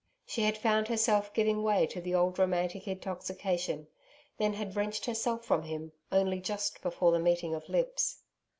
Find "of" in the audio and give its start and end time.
7.53-7.69